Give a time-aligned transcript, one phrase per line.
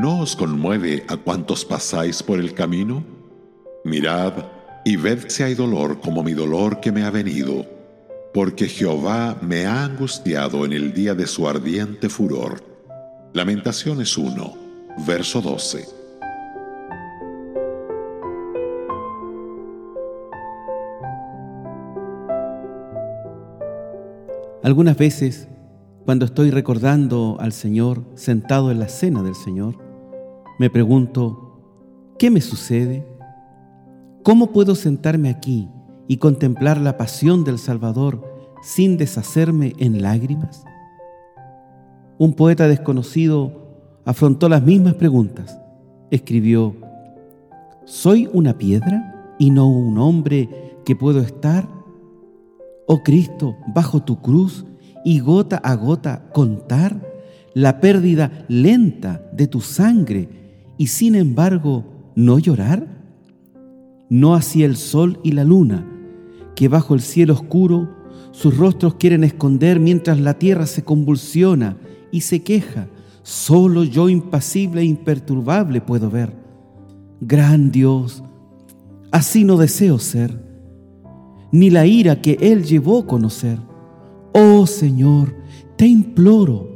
[0.00, 3.02] ¿no os conmueve a cuantos pasáis por el camino?
[3.84, 4.32] Mirad
[4.84, 7.64] y ved si hay dolor como mi dolor que me ha venido,
[8.34, 12.62] porque Jehová me ha angustiado en el día de su ardiente furor.
[13.32, 14.54] Lamentaciones 1,
[15.06, 15.86] verso 12.
[24.62, 25.48] Algunas veces,
[26.04, 29.85] cuando estoy recordando al Señor sentado en la cena del Señor,
[30.58, 31.60] me pregunto,
[32.18, 33.06] ¿qué me sucede?
[34.22, 35.68] ¿Cómo puedo sentarme aquí
[36.08, 38.24] y contemplar la pasión del Salvador
[38.62, 40.64] sin deshacerme en lágrimas?
[42.18, 43.52] Un poeta desconocido
[44.04, 45.60] afrontó las mismas preguntas.
[46.10, 46.74] Escribió,
[47.84, 51.68] ¿soy una piedra y no un hombre que puedo estar?
[52.86, 54.64] Oh Cristo, bajo tu cruz
[55.04, 57.00] y gota a gota contar
[57.52, 60.45] la pérdida lenta de tu sangre
[60.78, 62.86] y sin embargo no llorar?
[64.08, 65.86] No así el sol y la luna,
[66.54, 67.96] que bajo el cielo oscuro
[68.36, 71.78] sus rostros quieren esconder mientras la tierra se convulsiona
[72.12, 72.88] y se queja.
[73.22, 76.34] Solo yo impasible e imperturbable puedo ver.
[77.20, 78.22] Gran Dios,
[79.10, 80.38] así no deseo ser,
[81.50, 83.58] ni la ira que Él llevó a conocer.
[84.32, 85.34] Oh Señor,
[85.76, 86.68] te imploro,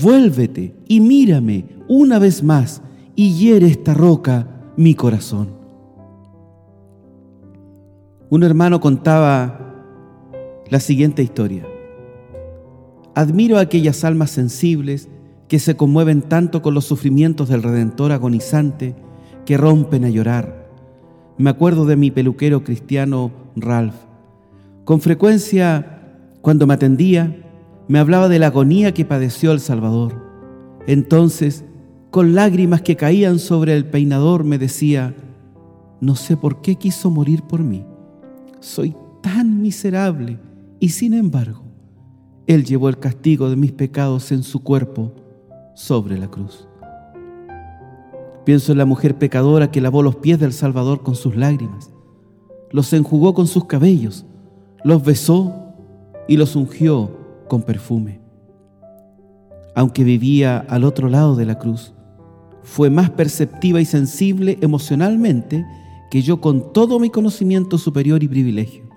[0.00, 2.82] vuélvete y mírame una vez más
[3.20, 4.46] y hiere esta roca
[4.78, 5.48] mi corazón.
[8.30, 9.74] Un hermano contaba
[10.70, 11.66] la siguiente historia.
[13.14, 15.10] Admiro a aquellas almas sensibles
[15.48, 18.96] que se conmueven tanto con los sufrimientos del Redentor agonizante
[19.44, 20.70] que rompen a llorar.
[21.36, 23.96] Me acuerdo de mi peluquero cristiano Ralph.
[24.86, 27.36] Con frecuencia, cuando me atendía,
[27.86, 30.14] me hablaba de la agonía que padeció el Salvador.
[30.86, 31.66] Entonces
[32.10, 35.14] con lágrimas que caían sobre el peinador, me decía,
[36.00, 37.84] no sé por qué quiso morir por mí.
[38.58, 40.38] Soy tan miserable
[40.80, 41.62] y sin embargo,
[42.46, 45.12] Él llevó el castigo de mis pecados en su cuerpo
[45.74, 46.66] sobre la cruz.
[48.44, 51.92] Pienso en la mujer pecadora que lavó los pies del Salvador con sus lágrimas,
[52.72, 54.24] los enjugó con sus cabellos,
[54.82, 55.54] los besó
[56.26, 57.10] y los ungió
[57.48, 58.20] con perfume.
[59.76, 61.94] Aunque vivía al otro lado de la cruz,
[62.62, 65.66] fue más perceptiva y sensible emocionalmente
[66.10, 68.88] que yo con todo mi conocimiento superior y privilegio.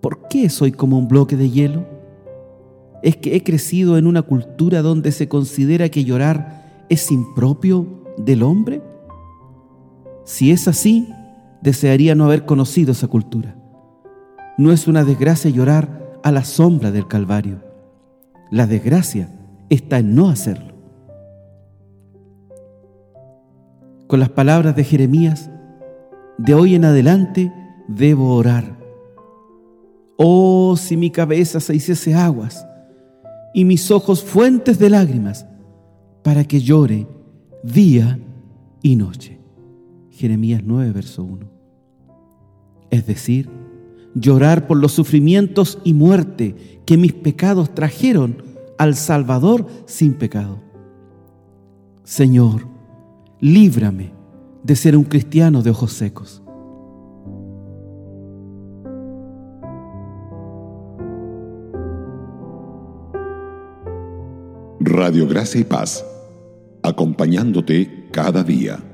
[0.00, 1.86] ¿Por qué soy como un bloque de hielo?
[3.02, 7.86] ¿Es que he crecido en una cultura donde se considera que llorar es impropio
[8.18, 8.82] del hombre?
[10.24, 11.08] Si es así,
[11.62, 13.56] desearía no haber conocido esa cultura.
[14.58, 17.62] No es una desgracia llorar a la sombra del Calvario.
[18.50, 19.30] La desgracia
[19.70, 20.69] está en no hacerlo.
[24.10, 25.50] Con las palabras de Jeremías,
[26.36, 27.52] de hoy en adelante
[27.86, 28.76] debo orar.
[30.16, 32.66] Oh, si mi cabeza se hiciese aguas
[33.54, 35.46] y mis ojos fuentes de lágrimas,
[36.24, 37.06] para que llore
[37.62, 38.18] día
[38.82, 39.38] y noche.
[40.10, 41.48] Jeremías 9, verso 1.
[42.90, 43.48] Es decir,
[44.16, 48.42] llorar por los sufrimientos y muerte que mis pecados trajeron
[48.76, 50.58] al Salvador sin pecado.
[52.02, 52.69] Señor,
[53.40, 54.12] líbrame
[54.62, 56.42] de ser un cristiano de ojos secos.
[64.80, 66.04] Radio Gracia y Paz,
[66.82, 68.89] acompañándote cada día.